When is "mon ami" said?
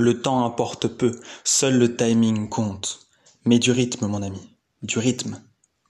4.06-4.54